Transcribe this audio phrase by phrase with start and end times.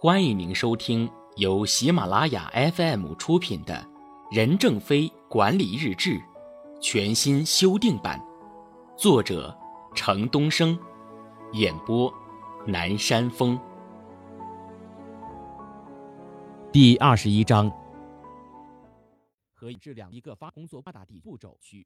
[0.00, 3.74] 欢迎您收听由喜马拉雅 FM 出品的
[4.36, 6.10] 《任正非管理日志》
[6.80, 8.24] 全新修订版，
[8.96, 9.58] 作者
[9.96, 10.78] 程东升，
[11.52, 12.14] 演播
[12.64, 13.58] 南山风。
[16.70, 17.68] 第二十一章：
[19.52, 21.84] 和质量一个发工作八大步骤区。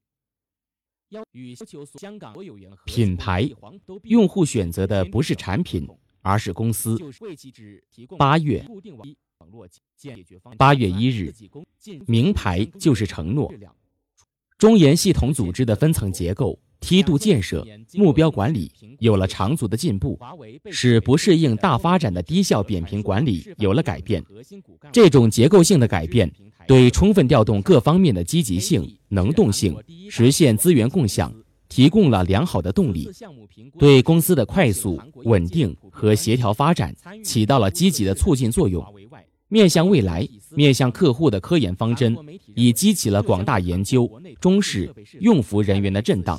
[1.08, 3.48] 要与要求香港所有员品牌
[4.02, 5.88] 用户选择的不是产品。
[6.22, 6.96] 而是公司。
[8.16, 8.64] 八月，
[10.56, 11.34] 八月一日，
[12.06, 13.52] 名牌就是承诺。
[14.56, 20.16] 中研系统组织的分层结构、梯度建设、目标管理有了长足的进步，
[20.70, 24.24] 使不适应大发展的低效扁平管理有了改变。
[24.92, 26.32] 这种结构性的改变，
[26.68, 29.76] 对充分调动各方面的积极性、能动性，
[30.08, 31.34] 实现资源共享。
[31.72, 33.08] 提供了良好的动力，
[33.78, 36.94] 对公司的快速、稳定和协调发展
[37.24, 38.84] 起到了积极的促进作用。
[39.48, 42.14] 面向未来、面向客户的科研方针，
[42.54, 46.38] 已激起了广大研究、中试、用服人员的震荡。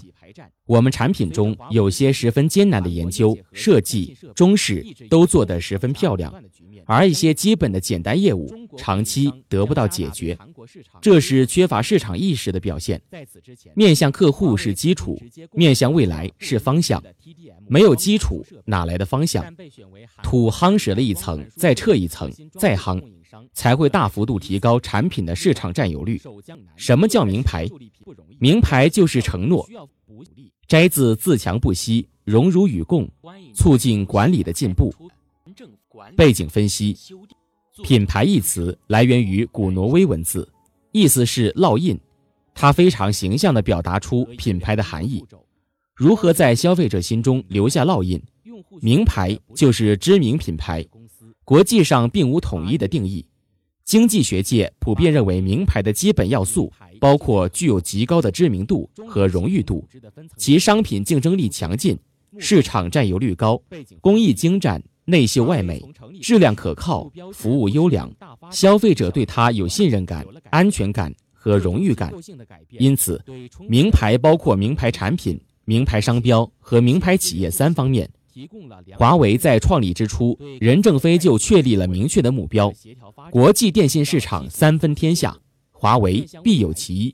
[0.67, 6.31] 我们产品中有些十分艰难的研究、设计、中试都做得十分漂亮。
[6.85, 10.37] 而一些基本的简单业务，长期得不到解决，
[11.01, 13.01] 这是缺乏市场意识的表现。
[13.75, 15.19] 面向客户是基础，
[15.51, 17.03] 面向未来是方向。
[17.67, 19.45] 没有基础，哪来的方向？
[20.21, 23.01] 土夯实了一层，再撤一层，再夯，
[23.53, 26.21] 才会大幅度提高产品的市场占有率。
[26.75, 27.67] 什么叫名牌？
[28.39, 29.67] 名牌就是承诺。
[30.67, 33.07] 摘自自强不息，荣辱与共，
[33.53, 34.93] 促进管理的进步。
[36.15, 36.95] 背景分析：
[37.83, 40.47] 品牌一词来源于古挪威文字，
[40.91, 41.99] 意思是烙印，
[42.53, 45.23] 它非常形象地表达出品牌的含义。
[45.95, 48.21] 如何在消费者心中留下烙印？
[48.81, 50.85] 名牌就是知名品牌，
[51.43, 53.25] 国际上并无统一的定义。
[53.85, 59.85] 经济学界普遍认为，名牌的基本要素包括具有极高的知名度和荣誉度，
[60.37, 61.99] 其商品竞争力强劲，
[62.39, 63.61] 市场占有率高，
[63.99, 64.81] 工艺精湛。
[65.05, 65.81] 内秀外美，
[66.21, 68.11] 质量可靠，服务优良，
[68.51, 72.13] 消费者对它有信任感、安全感和荣誉感。
[72.69, 73.21] 因此，
[73.67, 78.09] 名牌包括名牌产品、名牌商标和名牌企业三方面。
[78.97, 82.73] 华为在创立之初，任正非就确立了明确的目标：
[83.29, 85.37] 国际电信市场三分天下，
[85.83, 87.13] 华为必有其一。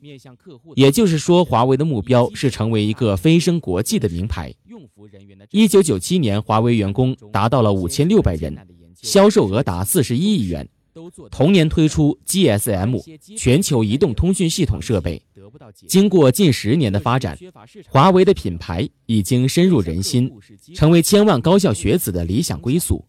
[0.76, 4.54] 也就是说，华为的目标是成为一个飞升国际的名牌。
[5.50, 8.56] 一九九七年，华为员工达到了五千六百人，
[9.02, 10.68] 销售额达四十一亿元。
[11.32, 13.00] 同年推出 GSM
[13.36, 15.20] 全球移动通讯系统设备。
[15.88, 17.36] 经过近十年的发展，
[17.88, 20.30] 华为的品牌已经深入人心，
[20.76, 23.04] 成为千万高校学子的理想归宿。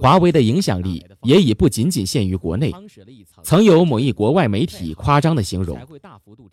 [0.00, 2.72] 华为的影响力也已不仅仅限于国内。
[3.42, 5.78] 曾有某一国外媒体夸张地形容，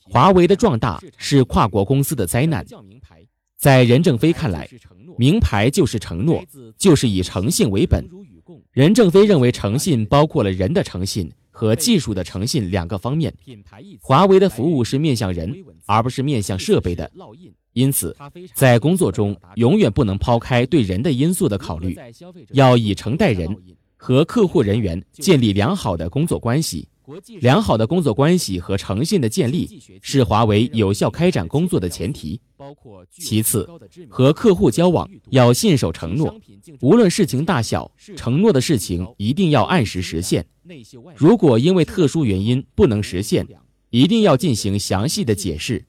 [0.01, 2.65] 华为的壮大是跨国公司的灾难。
[3.57, 4.67] 在任正非看来，
[5.17, 6.43] 名牌就是承诺，
[6.77, 8.05] 就是以诚信为本。
[8.71, 13.33] 任正非认为，诚信包括了人的诚信和技术的诚信两个方面。
[14.01, 17.09] 华为的服务是面向人，而不是面向设备的。
[17.73, 18.15] 因此，
[18.53, 21.97] 在工作中永远不能抛开对人的因素的考虑，
[22.51, 23.55] 要以诚待人，
[23.95, 26.87] 和客户人员建立良好的工作关系。
[27.41, 32.39] 良好的工作关系和诚信的建立是华为有效开展工作的前提。
[33.11, 33.67] 其次，
[34.07, 36.33] 和客户交往要信守承诺，
[36.79, 40.45] 无论事情大小，承诺的事情一定要按时实现。
[41.17, 43.45] 如果因为特殊原因不能实现，
[43.89, 45.83] 一定要进行详细的解释。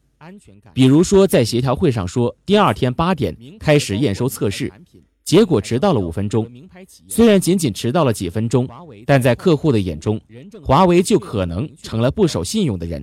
[0.73, 4.73] 比如说，在协调会上说第二天八点开始验收测试。
[5.25, 6.47] 结果迟到了五分钟，
[7.09, 8.69] 虽然仅仅迟到了几分钟，
[9.07, 10.21] 但在客户的眼中，
[10.63, 13.03] 华为就可能成了不守信用的人。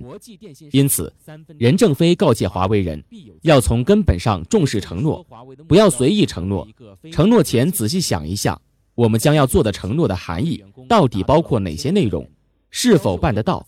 [0.70, 1.12] 因此，
[1.58, 3.02] 任正非告诫华为人，
[3.42, 5.26] 要从根本上重视承诺，
[5.66, 6.66] 不要随意承诺。
[7.10, 8.60] 承诺前仔细想一下，
[8.94, 12.24] 我们将要做的承诺的含义到底包括哪些内容，
[12.70, 13.66] 是否办得到？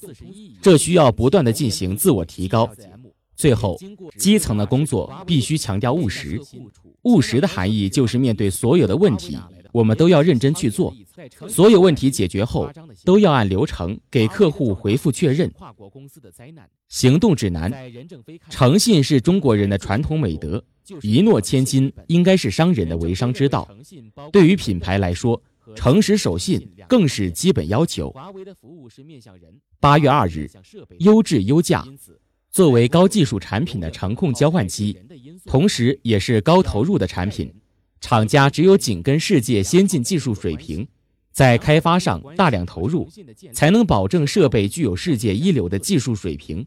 [0.62, 2.70] 这需要不断的进行自我提高。
[3.36, 3.78] 最后，
[4.16, 6.40] 基层的工作必须强调务实。
[7.02, 9.36] 务实的含义就是面对所有的问题，
[9.72, 10.94] 我们都要认真去做。
[11.48, 12.70] 所有问题解决后，
[13.04, 15.52] 都要按流程给客户回复确认。
[16.88, 17.72] 行动指南：
[18.48, 20.62] 诚信是中国人的传统美德，
[21.02, 23.68] 一诺千金应该是商人的为商之道。
[24.32, 25.40] 对于品牌来说，
[25.74, 28.14] 诚实守信更是基本要求。
[29.80, 30.48] 八月二日，
[31.00, 31.84] 优质优价。
[32.54, 34.96] 作为高技术产品的程控交换机，
[35.44, 37.52] 同时也是高投入的产品，
[38.00, 40.86] 厂家只有紧跟世界先进技术水平，
[41.32, 43.10] 在开发上大量投入，
[43.52, 46.64] 才能保证设备具有世界一流的技术水平。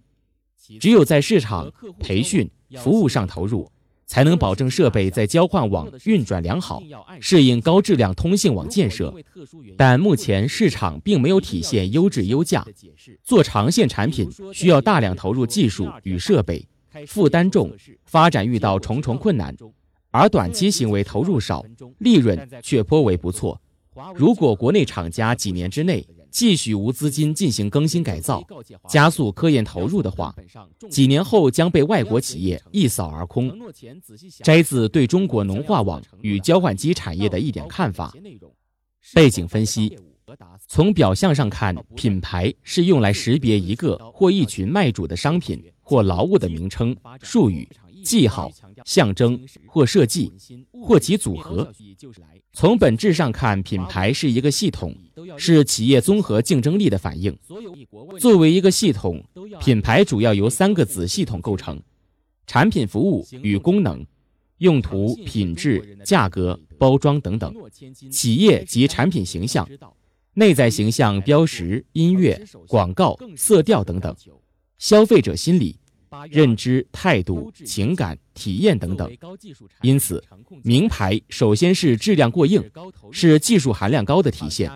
[0.77, 3.71] 只有在市场、培训、服务上投入，
[4.07, 6.81] 才能保证设备在交换网运转良好，
[7.19, 9.13] 适应高质量通信网建设。
[9.77, 12.65] 但目前市场并没有体现优质优价，
[13.23, 16.65] 做长线产品需要大量投入技术与设备，
[17.05, 17.71] 负担重，
[18.05, 19.55] 发展遇到重重困难。
[20.09, 21.63] 而短期行为投入少，
[21.99, 23.61] 利润却颇为不错。
[24.15, 26.07] 如果国内厂家几年之内
[26.37, 28.45] 继续无资金进行更新改造，
[28.87, 30.35] 加速科研投入的话，
[30.87, 33.51] 几年后将被外国企业一扫而空。
[34.43, 38.13] 摘自对中国农化网与交换机产业的一点看法。
[39.15, 39.97] 背景分析：
[40.67, 47.67] 从表象上看，品牌是用来识别一个或一群卖主的商品或劳务的名称、术语、
[48.03, 48.51] 记号、
[48.85, 50.31] 象征或设计
[50.81, 51.71] 或其组合。
[52.53, 54.95] 从本质上看，品牌是一个系统，
[55.37, 57.37] 是企业综合竞争力的反映。
[58.19, 59.23] 作为一个系统，
[59.59, 61.79] 品牌主要由三个子系统构成：
[62.45, 64.05] 产品、服务与功能、
[64.57, 67.51] 用途、品质、价格、包装等等；
[68.11, 69.67] 企业及产品形象、
[70.33, 74.13] 内在形象、标识、音乐、广告、色调等等；
[74.79, 75.77] 消费者心理。
[76.29, 79.11] 认知、态度、情感、体验等等，
[79.81, 80.23] 因此，
[80.63, 82.63] 名牌首先是质量过硬，
[83.11, 84.71] 是技术含量高的体现。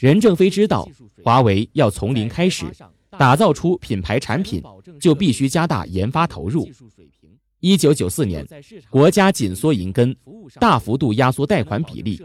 [0.00, 0.88] 任正非知道，
[1.22, 2.66] 华为要从零开始
[3.10, 4.62] 打造出品牌产品，
[5.00, 6.68] 就必须加大研发投入。
[7.60, 8.44] 一九九四年，
[8.90, 10.16] 国家紧缩银根，
[10.58, 12.20] 大幅度压缩贷款比例，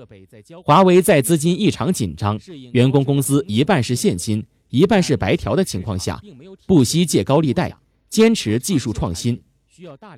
[0.66, 2.40] 华为在资金异常紧张、
[2.72, 6.20] 员工工资一半是现金、一半是白条的情况下，
[6.66, 7.72] 不惜借高利贷。
[8.10, 9.42] 坚持技术创新。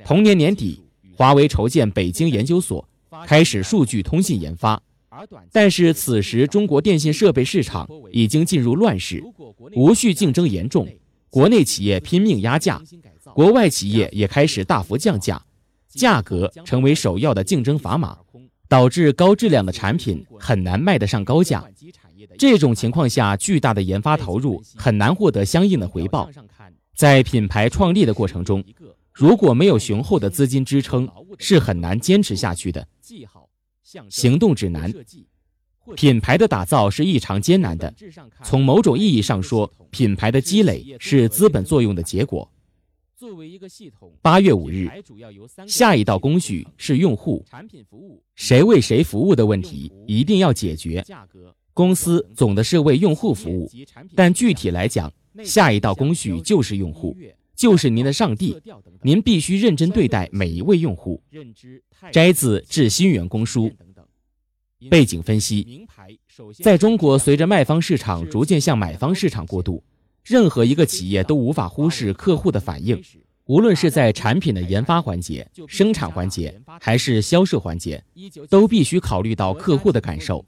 [0.05, 0.81] 同年年底，
[1.15, 2.87] 华为筹建北京研究所，
[3.25, 4.81] 开始数据通信研发。
[5.51, 9.21] 但是此时，中国电信设备市场已经进入乱世，
[9.75, 10.87] 无序竞争严重，
[11.29, 12.81] 国内企业拼命压价，
[13.33, 15.43] 国外企业也开始大幅降价，
[15.89, 18.19] 价格成为首要的竞争砝码，
[18.69, 21.65] 导致高质量的产品很难卖得上高价。
[22.37, 26.29] 这种情况下，巨大的研发投入很难获得相应的回报。
[26.99, 28.61] 在品牌创立的过程中，
[29.13, 31.07] 如果没有雄厚的资金支撑，
[31.37, 32.85] 是很难坚持下去的。
[34.09, 34.93] 行动指南：
[35.95, 37.93] 品牌的打造是异常艰难的。
[38.43, 42.51] 从某种意义上说，品牌的积累是资本作用的结果。
[43.15, 44.89] 作为一个系统，八月五日，
[45.65, 47.45] 下一道工序是用户
[48.35, 51.01] 谁为谁服务的问题一定要解决。
[51.73, 53.71] 公司总的是为用户服务，
[54.17, 55.09] 但具体来讲。
[55.43, 57.15] 下一道工序就是用户，
[57.55, 58.61] 就是您的上帝，
[59.01, 61.21] 您必须认真对待每一位用户。
[62.11, 63.69] 摘自《致新员工书》。
[64.89, 65.85] 背景分析：
[66.63, 69.83] 在中国，随着卖方市场逐渐向买方市场过渡，
[70.23, 73.03] 任何一个企业都无法忽视客户的反应，
[73.43, 78.01] 无论是在产品的研发环节、生产环节，还是销售环节，
[78.49, 80.45] 都必须考虑到客户的感受。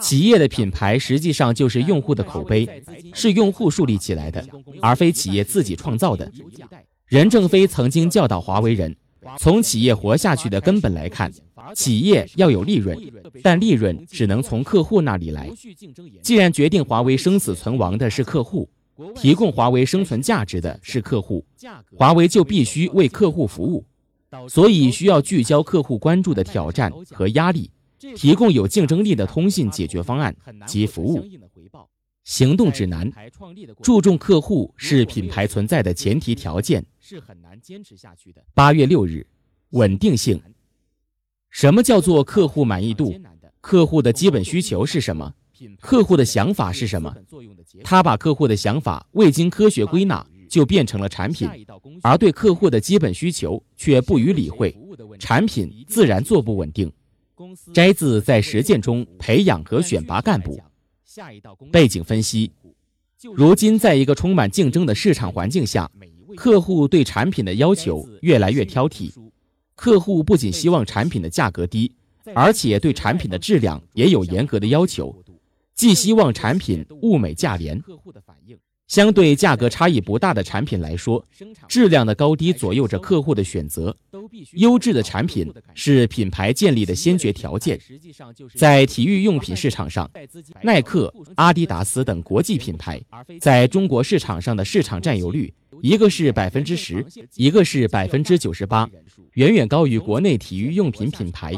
[0.00, 2.82] 企业的品牌实际上就是用户的口碑，
[3.12, 4.46] 是用户树立起来的，
[4.80, 6.30] 而非企业自己创造的。
[7.06, 8.94] 任正非曾经教导华为人，
[9.36, 11.32] 从企业活下去的根本来看，
[11.74, 12.96] 企业要有利润，
[13.42, 15.50] 但利润只能从客户那里来。
[16.22, 18.70] 既然决定华为生死存亡的是客户，
[19.16, 21.44] 提供华为生存价值的是客户，
[21.96, 23.84] 华为就必须为客户服务，
[24.48, 27.70] 所以需要聚焦客户关注的挑战和压力。
[28.16, 30.34] 提供有竞争力的通信解决方案
[30.66, 31.22] 及服务。
[32.24, 33.10] 行动指南：
[33.82, 36.84] 注重客户是品牌存在的前提条件。
[37.00, 38.42] 是很难坚持下去的。
[38.54, 39.26] 八月六日，
[39.70, 40.40] 稳定性。
[41.50, 43.14] 什么叫做客户满意度？
[43.60, 45.34] 客户的基本需求是什么？
[45.80, 47.14] 客户的想法是什么？
[47.82, 51.48] 他把客户的想法未经科学归纳就变成了产品，
[52.02, 54.76] 而对客户的基本需求却不予理会，
[55.18, 56.90] 产品自然做不稳定。
[57.72, 60.60] 摘自在实践中培养和选拔干部。
[61.72, 62.52] 背景分析：
[63.34, 65.90] 如今，在一个充满竞争的市场环境下，
[66.36, 69.12] 客户对产品的要求越来越挑剔。
[69.74, 71.90] 客户不仅希望产品的价格低，
[72.34, 75.16] 而且对产品的质量也有严格的要求，
[75.74, 77.82] 既希望产品物美价廉。
[78.90, 81.24] 相对价格差异不大的产品来说，
[81.68, 83.96] 质量的高低左右着客户的选择。
[84.54, 87.78] 优质的产品是品牌建立的先决条件。
[88.56, 90.10] 在体育用品市场上，
[90.62, 93.00] 耐克、阿迪达斯等国际品牌
[93.40, 97.06] 在中国市场上的市场占有率，一个是百分之十，
[97.36, 98.90] 一个是百分之九十八，
[99.34, 101.54] 远远高于国内体育用品品牌。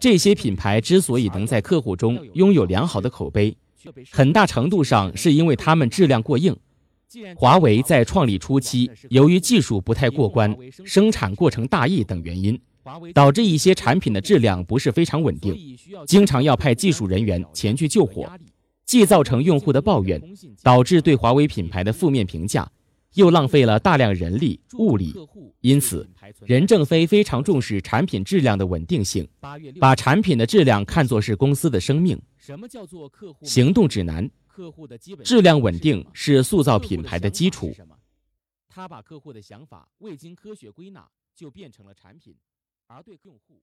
[0.00, 3.54] 这些品牌之所以能在客户中拥有良好的口碑，
[4.10, 6.56] 很大程度上是因为它们质量过硬。
[7.36, 12.60] 华为在创立初期，由于技术不太过关、生产过程大意等原因，
[13.12, 15.56] 导致一些产品的质量不是非常稳定，
[16.06, 18.28] 经常要派技术人员前去救火，
[18.84, 20.20] 既造成用户的抱怨，
[20.62, 22.68] 导致对华为品牌的负面评价，
[23.14, 25.14] 又浪费了大量人力物力。
[25.60, 26.08] 因此，
[26.44, 29.26] 任正非非常重视产品质量的稳定性，
[29.80, 32.20] 把产品的质量看作是公司的生命。
[32.36, 34.30] 什么叫做客户行动指南？
[34.46, 37.74] 客户的基本质量稳定是塑造品牌的基础。
[38.68, 42.36] 他把客户的想法未经科学归纳就变成了产品，
[42.86, 43.60] 而对用户。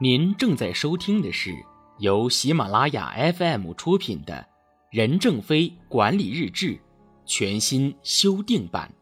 [0.00, 1.52] 您正在收听的是
[1.98, 4.34] 由喜马拉雅 FM 出品的
[4.92, 6.66] 《任正非管理日志》
[7.24, 8.94] 全新修订版。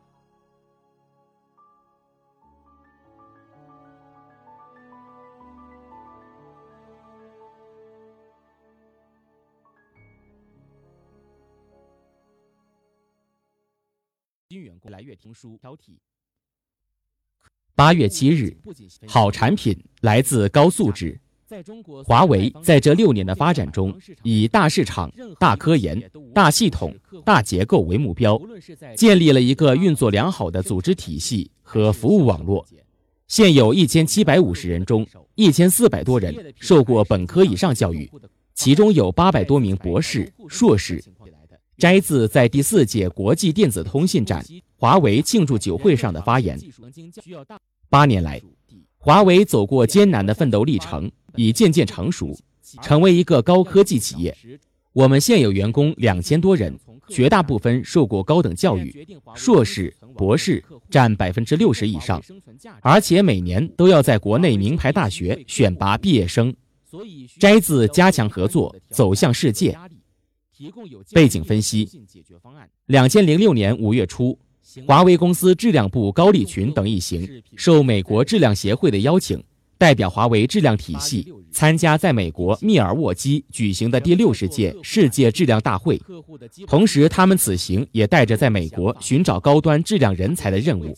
[14.49, 15.97] 新员工来月听书挑剔。
[17.75, 18.57] 八月七日，
[19.09, 21.21] 好产品来自高素质。
[22.05, 26.03] 华为在这六年的发展中，以大市场、大科研、
[26.35, 28.41] 大系统、大结构为目标，
[28.97, 32.67] 建立了一个运作良好的组织体系和服务网络。
[33.29, 38.11] 现有一千七百五十人中，一千四百多人受过本科以上教育，
[38.55, 41.03] 其中有八百多名博士、硕士。
[41.77, 44.45] 摘自在第四届国际电子通信展
[44.77, 46.59] 华为庆祝酒会上的发言。
[47.89, 48.39] 八年来，
[49.03, 52.39] 华为走过艰难的奋斗历程，已渐渐成熟，
[52.83, 54.37] 成为一个高科技企业。
[54.93, 56.79] 我们现有员工两千多人，
[57.09, 62.23] 绝大部分受过高等教育，硕士、博士占百分之六十以上，
[62.83, 66.55] 而且每年都要在国内名牌大学选拔毕业生。
[67.39, 69.79] 摘自加强合作，走向世界。
[71.15, 71.89] 背景分析：
[72.85, 74.39] 两千零六年五月初，
[74.87, 79.43] 华为公司质量部高立群等一行受美国质量协会的邀请，
[79.79, 86.01] 代表华为质量体系参加在美国密尔沃基举行的第六十届世界质量大会。
[86.67, 90.95] 同时，他们此行也带着在美国寻找高端质量人才的任务。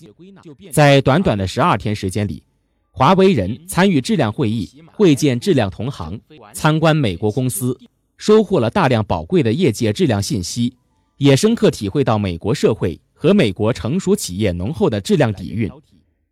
[0.70, 2.42] 在短短的十二天时间里，
[2.90, 6.20] 华为人参与质量会议，会见质量同行，
[6.52, 7.78] 参观美国公司。
[8.18, 10.72] 收获了大量宝贵的业界质量信息，
[11.16, 15.70] 也深刻体会到美国社会和美国成熟企业浓厚的质量底蕴。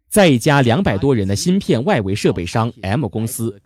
[0.08, 3.56] 在一家两百多人的芯片外围设备商 M 公司，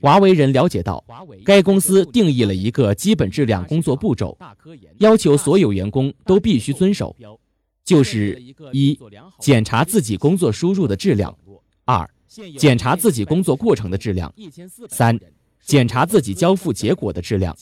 [0.00, 1.04] 华为人了解到，
[1.44, 4.38] 该公司定义了一个基本质量工作步骤，
[4.98, 7.16] 要求所有员工都必须遵守，
[7.84, 8.40] 就是
[8.72, 8.96] 一
[9.40, 11.36] 检查自己工作输入的质量，
[11.84, 12.08] 二
[12.56, 14.32] 检查自己工作过程的质量，
[14.88, 15.18] 三。
[15.64, 17.54] 检查自己交付结果的质量。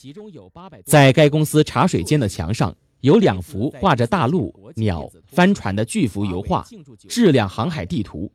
[0.85, 6.65] 在该公司茶水间的墙上，有两幅画着大陆、鸟、帆船的巨幅油画，
[7.07, 8.31] 质量航海地图，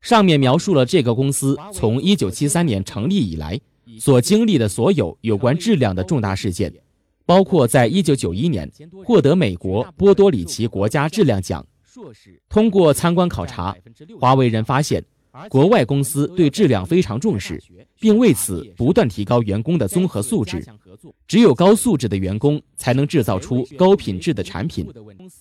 [0.00, 3.60] 上面描述了这个公司从1973年成立以来
[3.98, 6.72] 所经历的所有有关质量的重大事件，
[7.26, 8.72] 包括在1991年
[9.04, 11.66] 获得美国波多里奇国家质量奖。
[12.48, 13.76] 通过参观考察，
[14.20, 15.04] 华为人发现。
[15.48, 17.62] 国外公司对质量非常重视，
[18.00, 20.64] 并为此不断提高员工的综合素质。
[21.26, 24.86] 只有高素质的员工才能制造出高品质的产品，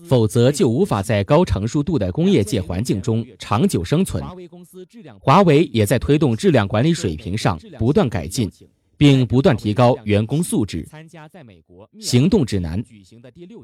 [0.06, 4.24] 否则就无法在高成熟度的工业界环境中长久生存。
[5.20, 8.52] 华为也在推动质量管理水平上不断改进，
[8.98, 10.88] 并不断提高员工素质。
[12.00, 12.84] 行动指南：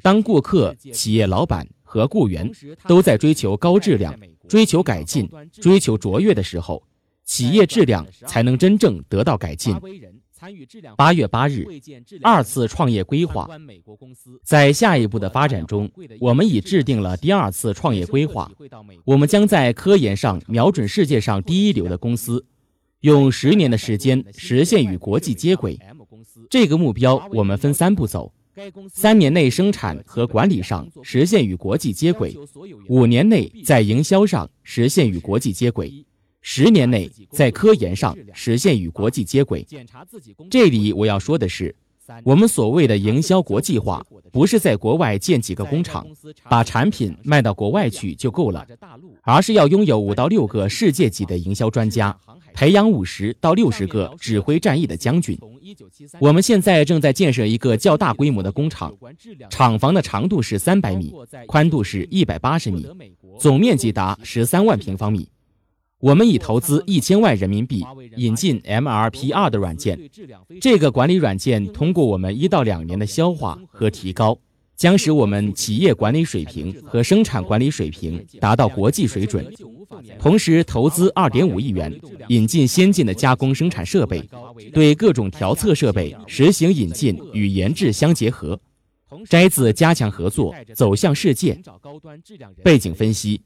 [0.02, 2.50] 当顾客、企业老板和雇员
[2.88, 4.18] 都在追求高质量。
[4.48, 6.84] 追求改进、追求卓越的时候，
[7.24, 9.76] 企业质量才能真正得到改进。
[10.98, 11.66] 八月八日，
[12.22, 13.50] 二次创业规划。
[14.44, 18.52] 在下一步的发展中，我们已制定了第二次创业规划。
[19.06, 22.46] 我们将在科研上瞄准世界上第一流的公司，
[23.00, 25.80] 用十年的时间实现与国际接轨。
[26.50, 28.34] 这个目标我们分三步走。
[28.94, 32.36] 三年内生产和管理上实现与国际接轨，
[32.88, 36.06] 五年内在营销上实现与国际接轨，
[36.42, 39.66] 十年内在科研上实现与国际接轨。
[40.50, 41.76] 这里我要说的是，
[42.24, 46.06] 我们所谓的营销国际化，不是在国外建几个工厂，
[46.50, 48.68] 把产品卖到国外去就够了，
[49.24, 52.16] 而是要拥有五到六个世界级的营销专家。
[52.54, 55.38] 培养五十到六十个指挥战役的将军。
[56.20, 58.94] 我们现在正在建设一个较大规模的工厂，
[59.50, 61.14] 厂房的长度是三百米，
[61.48, 62.88] 宽度是一百八十米，
[63.40, 65.28] 总面积达十三万平方米。
[66.00, 67.86] 我们已投资一千万人民币
[68.18, 69.98] 引进 MRP 二的软件，
[70.60, 74.38] 这个管理软件通过我们一到两年的消化和提高，
[74.84, 79.50] 将使我们企业管理水平和生产管理水平达到国际水准。
[80.20, 81.90] 同时，投资二点五亿元
[82.28, 84.22] 引进先进的加工生产设备，
[84.74, 88.60] 对各种调测设备实行引进与研制相结合。
[89.30, 91.58] 摘自加强合作，走向世界。
[92.62, 93.40] 背景分析。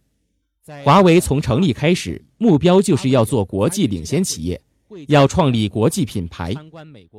[0.84, 4.60] 华为从成立开始，目标就是要做国际领先企业，
[5.08, 6.53] 要创立国际品牌。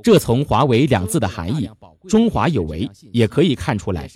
[0.02, 1.68] 这从“华为”两字的含义
[2.08, 4.08] “中华有为”也可以看出来。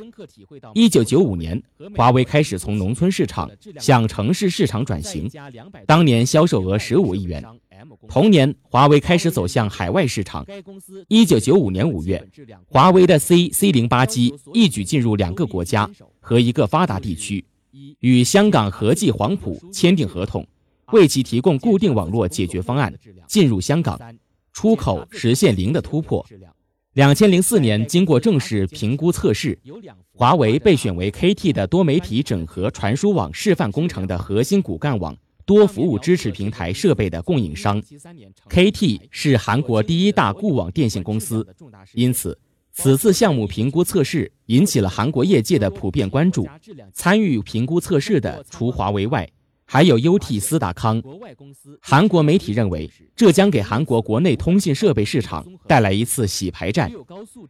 [0.75, 1.63] 一九九五年，
[1.97, 5.31] 华为开始从农村市场向城市市场转型，
[5.87, 7.45] 当年销售额十五亿元。
[8.09, 10.47] 同年，华为开始走向海外市场。
[11.09, 12.25] 一九九五年五月，
[12.67, 15.91] 华为的 C C 零八机一举进入两个国家
[16.21, 17.45] 和一个发达地区。
[18.01, 20.47] 与香港和记黄埔签订合同，
[20.93, 22.93] 为其提供固定网络解决方案，
[23.27, 23.99] 进入香港，
[24.53, 26.25] 出口实现零的突破。
[26.95, 29.59] 两千零四年，经过正式评估测试，
[30.13, 37.83] 华为被选为 KT 的多媒体整合传输网示范工程的核心骨干网多服务支持平台设备的供应商。
[38.51, 41.47] KT 是韩国第一大固网电信公司，
[41.95, 42.39] 因此。
[42.75, 46.49] 此次项目评估测试引起了韩国业界的普遍关注。
[46.95, 49.29] 参与评估测试的除华为外，
[49.73, 51.03] 还有 UT 斯达康。
[51.81, 56.93] 韩国媒体认为，这将给韩国国内通信设备市场带来一次洗牌战。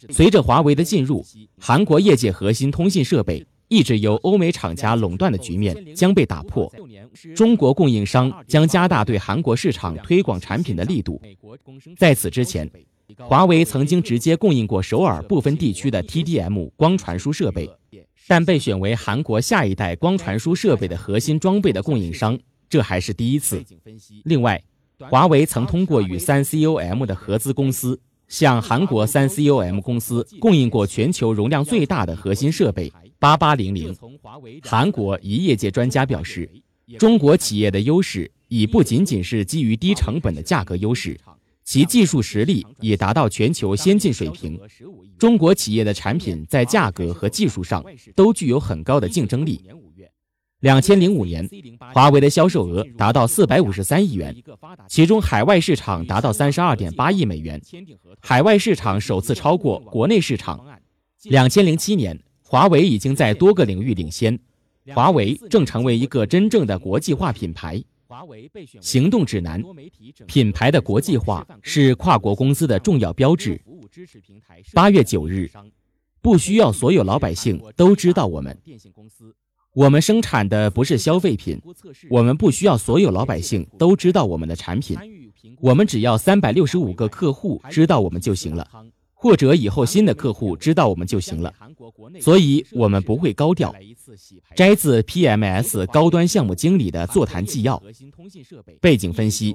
[0.09, 1.27] 随着华为的进入，
[1.59, 6.73] 韩国业界核心通信设备一直由欧美厂家垄断的局面将被打破。
[7.35, 11.21] 中国供应商将加大对韩国市场推广产品的力度。
[11.99, 12.71] 在此之前。
[13.19, 17.69] 华为曾经直接供应过首尔部分地区的 TDM 光传输设备，
[18.29, 22.39] 但被选为韩国下一代光传输设备的核心装备的供应商，
[22.69, 23.65] 这还是第一次。
[24.25, 24.63] 另外，
[25.11, 33.95] 华为曾通过与三 COM 的合资公司，向韩国三 COM 公司供应过全球容量最大的核心设备八八零零。
[34.63, 36.49] 韩国一业界专家表示，
[36.99, 41.19] 中国企业的优势已不仅仅是基于低成本的价格优势。
[41.65, 44.61] 其技术实力已达到全球先进水平，
[45.19, 49.61] 中国企业的产品在价格和技术上都具有很高的竞争力。
[50.61, 51.49] 两千零五年，
[51.93, 54.37] 华为的销售额达到四百五十三亿元，
[54.89, 57.61] 其中海外市场达到三十二点八亿美元，
[58.21, 60.65] 海外市场首次超过国内市场。
[61.25, 64.39] 两千零七年，华为已经在多个领域领先，
[64.95, 67.83] 华为正成为一个真正的国际化品牌。
[68.81, 69.63] 行动指南：
[70.27, 73.61] 品牌的国际化是跨国公司的重要标志。
[74.73, 75.51] 八月九日，
[76.21, 78.57] 不需要所有老百姓都知道我们。
[79.75, 81.59] 我们生产的不是消费品，
[82.11, 84.99] 我们不需要所有老百姓都知道我们的产品。
[85.61, 88.69] 我们只要三百六十五个客户知道我们就行了。
[89.23, 91.55] 或者以后新的客户知道我们就行了，
[92.21, 93.73] 所以我们不会高调。
[94.57, 97.81] 摘自 PMS 高端项目经理的座谈纪要。
[98.81, 99.55] 背景分析：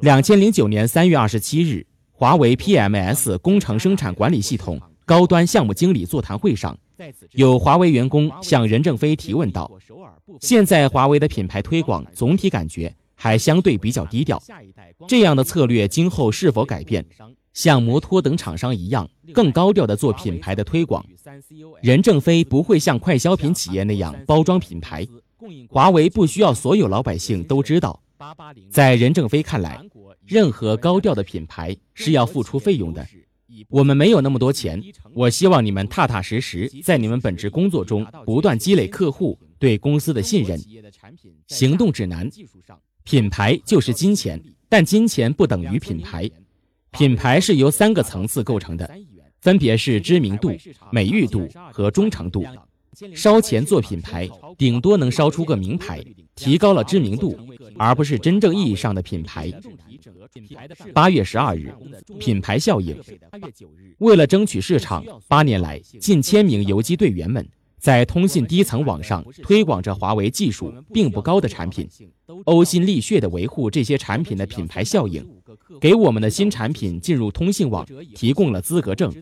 [0.00, 6.78] 两千零九年三月二十七日，华为 PMS 工程生产管理系统高端项目经理座谈会上，
[7.32, 9.70] 有华为员工向任正非提问道
[10.40, 14.42] ：“现在华为的品牌推广总体感觉还相对比较低调，
[15.06, 17.04] 这样的策略今后是否改变？”
[17.52, 21.04] 像摩托等厂商一样，更高调的做品牌的推广。
[21.82, 25.06] 任正非不会像快消品企业那样包装品牌。
[25.68, 28.00] 华为不需要所有老百姓都知道。
[28.70, 29.80] 在任正非看来，
[30.26, 33.06] 任何高调的品牌是要付出费用的。
[33.68, 34.80] 我们没有那么多钱。
[35.14, 40.60] 我希望你们踏踏实实在你们本职工作中不断积累客户对公司的信任。
[41.48, 42.30] 行动指南：
[43.04, 46.30] 品牌就是金钱，但金钱不等于品牌。
[46.92, 48.90] 品牌是由三个层次构成的，
[49.40, 50.52] 分别是知名度、
[50.90, 52.44] 美誉度和忠诚度。
[53.14, 57.38] 烧钱做品牌，顶多能烧出个名牌，提高了知名度，
[57.78, 59.50] 而不是真正意义上的品牌。
[60.92, 61.72] 八月十二日，
[62.18, 63.00] 品牌效应。
[63.98, 67.48] 为了争取市场，八年来，近千名游击队员们
[67.80, 71.88] 在通信低层网上推广着华为技术并不高的产品，
[72.44, 75.26] 呕心沥血地维护这些产品的品牌效应。
[75.80, 79.12] 给我们的新产品进入通信网提供了资格证。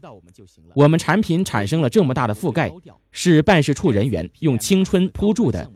[0.74, 2.72] 我们产品产生了这么大的覆盖，
[3.12, 5.70] 是办事处人员用青春铺筑的。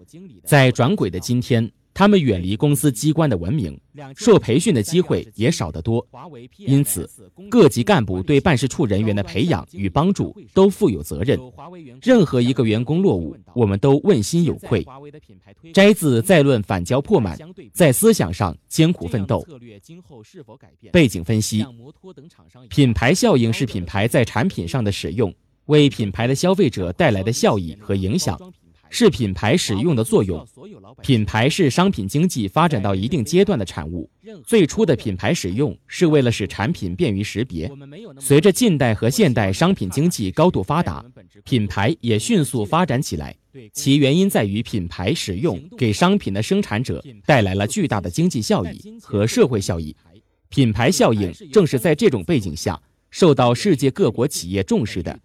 [0.44, 3.78] 在转轨的今天，他们远离公司机关的文明，
[4.16, 6.06] 受培训的机会也少得多。
[6.56, 7.08] 因此，
[7.50, 11.38] 各级干部对办事处人员的培养与帮助都负有责任。
[12.00, 14.86] 任何一个员工落伍，我们都问心有愧。
[15.72, 17.38] 摘自再论反骄破满，
[17.72, 19.46] 在思想上艰苦奋斗。
[20.90, 21.64] 背景分析：
[22.68, 25.32] 品牌效应是品牌在产品上的使用，
[25.66, 28.38] 为品牌的消费者带来的效益和影响。
[28.92, 30.46] 是品牌使用的作用。
[31.00, 34.08] 品牌是商品经济发展到一定阶段的产物。
[34.46, 37.72] 最初的品牌使用是为了使产品便于识别。
[38.20, 41.02] 随着近代和现代商品经济高度发达，
[41.42, 43.34] 品牌也迅速发展起来。
[43.72, 49.96] 其原因在于品牌使用给商品的生产者带来了巨大的经济效益和社会效益。
[50.50, 52.78] 品牌效应正是在这种背景下
[53.10, 55.18] 受到世界各国企业重视的。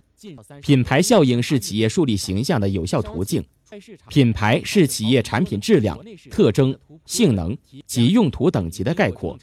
[0.62, 3.44] 品牌效应是企业树立形象的有效途径。
[4.10, 6.00] 品牌是企业产品质量、
[6.30, 9.38] 特征、性能及用途等级的概括，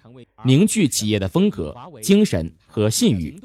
[0.44, 3.38] 凝聚企业的风格、精神和信誉。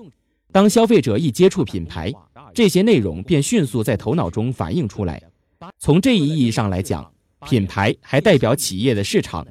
[0.52, 2.12] 当消费者一接触品牌，
[2.54, 5.22] 这些内容便迅速在头脑中反映出来。
[5.78, 7.12] 从这一意义上来讲，
[7.48, 9.46] 品牌还代表企业的市场。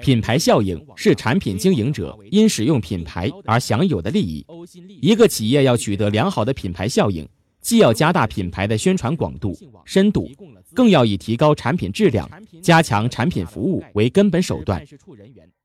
[0.00, 4.46] 品牌效应是产品经营者因使用品牌而享有的利益。
[5.02, 7.28] 一个企业要取得良好的品牌效应。
[7.60, 10.28] 既要加大品牌的宣传广度、深度，
[10.74, 12.28] 更要以提高产品质量、
[12.62, 14.84] 加强产品服务为根本手段。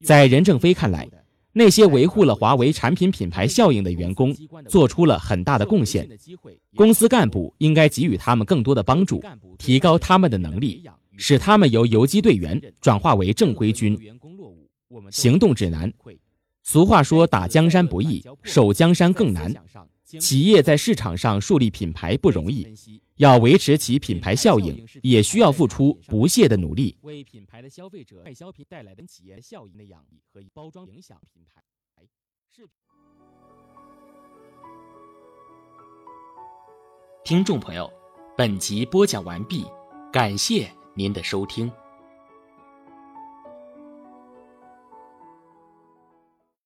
[0.03, 1.07] 在任正非看来，
[1.53, 4.35] 那些维护了华为产品品牌效应的员工
[4.67, 6.07] 做出了很大的贡献，
[6.75, 9.23] 公司干部应该给予他们更多的帮助，
[9.57, 10.83] 提高他们的能力，
[11.15, 13.97] 使他们由游击队员转化为正规军。
[15.09, 15.91] 行动指南：
[16.63, 19.53] 俗话说，打江山不易，守江山更难。
[20.05, 22.67] 企业在市场上树立品牌不容易，
[23.15, 26.95] 要维持其品牌效应，也需要付出不懈的努力。
[27.01, 31.61] 为品牌的消费者、外销品带来的企业效益的养育和包装影响品牌。
[37.23, 37.91] 听众朋友，
[38.37, 39.65] 本集播讲完毕，
[40.13, 41.71] 感谢您的收听。